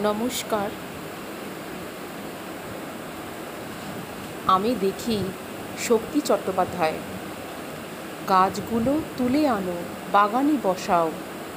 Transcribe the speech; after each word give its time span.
নমস্কার। 0.00 0.70
আমি 4.46 4.74
দেখি 4.80 5.24
শক্তি 5.88 6.20
চট্টোপাধ্যায়। 6.20 6.92
গাছগুলো 8.28 9.00
তুলে 9.16 9.48
আনো, 9.48 9.76
বাগানে 10.12 10.52
বসাও। 10.62 11.10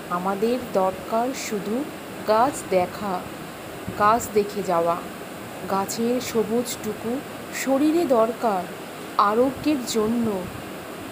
আমাদের 0.09 0.59
দরকার 0.73 1.27
শুধু 1.49 1.83
গাছ 2.27 2.63
দেখা, 2.69 3.19
গাছ 3.99 4.27
দেখে 4.33 4.63
যাওয়া। 4.63 4.95
গাছের 5.71 6.21
সবুজটুকু 6.21 7.19
শরীরে 7.55 8.05
দরকার, 8.05 8.63
আরোগ্যের 9.17 9.85
জন্য। 9.87 10.41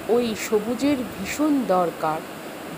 ওই 0.10 0.36
সবুজের 0.50 0.98
ভীষণ 0.98 1.62
দরকার। 1.68 2.22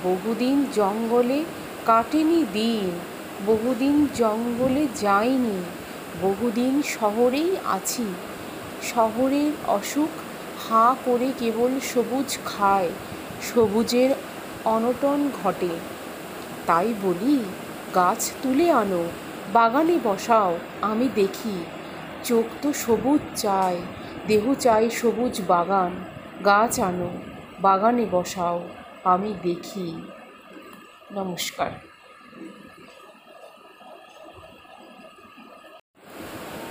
বহুদিন 0.03 0.65
জঙ্গলে 0.73 1.45
কাটেনি 1.85 2.45
দিন। 2.53 3.10
বহুদিন 3.47 4.07
জঙ্গলে 4.15 4.87
যাইনি, 4.95 5.63
বহুদিন 6.21 6.81
শহরেই 6.81 7.57
আছি। 7.65 8.05
শহরের 8.83 9.51
অসুখ 9.67 10.09
হাঁ 10.69 10.95
করে 11.05 11.33
কেবল 11.39 11.79
সবুজ 11.79 12.37
খায়, 12.45 12.89
সবুজের 13.41 14.09
অনটন 14.65 15.29
ঘটে। 15.43 15.69
তাই 16.65 16.93
বলি, 17.01 17.43
গাছ 17.95 18.31
তুলে 18.41 18.71
আনো, 18.71 19.03
বাগানে 19.53 19.99
বসাও, 20.03 20.57
আমি 20.81 21.09
দেখি। 21.15 21.65
চোখ 22.23 22.45
তো 22.61 22.73
সবুজ 22.73 23.19
চায়, 23.35 23.77
দেহ 24.27 24.53
চাই 24.53 24.89
সবুজ 24.89 25.41
বাগান। 25.47 25.91
গাছ 26.45 26.79
আনো, 26.79 27.09
বাগানে 27.61 28.05
বসাও, 28.11 28.69
আমি 29.03 29.33
দেখি। 29.43 30.01
নমস্কার। 31.11 31.90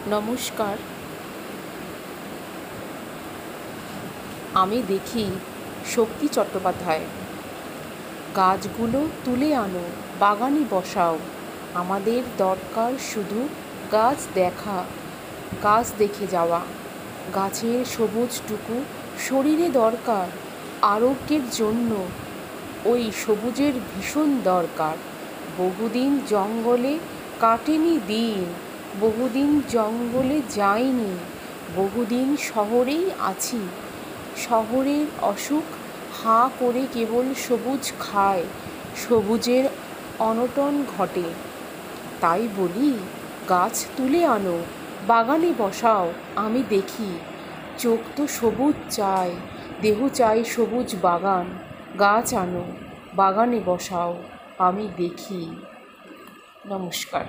নমস্কার। 0.09 0.77
আমি 4.55 4.83
দেখি 4.89 5.31
শক্তি 5.95 6.29
চট্টোপাধ্যায়। 6.29 7.01
গাছগুলো 8.37 9.09
তুলে 9.25 9.55
আনো, 9.55 9.81
বাগানে 10.19 10.65
বসাও। 10.71 11.19
আমাদের 11.75 12.23
দরকার 12.37 12.93
শুধু 13.15 13.49
গাছ 13.93 14.17
দেখা, 14.35 14.85
গাছ 15.63 15.93
দেখে 15.99 16.27
যাওয়া। 16.27 16.61
গাছের 17.35 17.85
সবুজটুকু 17.85 18.85
শরীরে 19.19 19.69
দরকার, 19.69 20.27
আরোগ্যের 20.83 21.51
জন্য। 21.53 22.07
ওই 22.85 23.11
সবুজের 23.27 23.73
ভীষণ 23.73 24.41
দরকার। 24.45 24.97
বহুদিন 25.59 26.21
জঙ্গলে 26.29 26.99
কাটেনি 27.41 28.01
দিন। 28.07 28.70
বহুদিন 29.01 29.63
জঙ্গলে 29.69 30.43
যাইনি, 30.51 31.17
বহুদিন 31.77 32.37
শহরেই 32.37 33.11
আছি। 33.19 33.69
শহরের 34.37 35.07
অসুখ 35.23 35.63
হাঁ 36.25 36.49
করে 36.59 36.87
কেবল 36.93 37.35
সবুজ 37.49 37.93
খায়, 37.99 38.43
সবুজের 38.97 39.65
অনটন 40.19 40.85
ঘটে। 40.99 41.25
তাই 42.21 42.49
বলি, 42.57 42.99
গাছ 43.49 43.87
তুলে 43.97 44.25
আনো, 44.25 44.59
বাগানে 45.07 45.53
বসাও, 45.59 46.13
আমি 46.37 46.63
দেখি। 46.69 47.19
চোখ 47.79 47.99
তো 48.17 48.27
সবুজ 48.27 48.75
চায়, 48.91 49.31
দেহ 49.83 50.09
চাই 50.09 50.45
সবুজ 50.45 50.97
বাগান। 51.03 51.47
গাছ 51.99 52.35
আনো, 52.35 52.65
বাগানে 53.17 53.61
বসাও, 53.67 54.23
আমি 54.59 54.89
দেখি। 54.97 55.57
নমস্কার। 56.69 57.25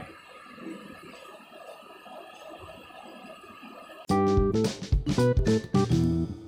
Thank 4.53 5.91
you. 5.91 6.40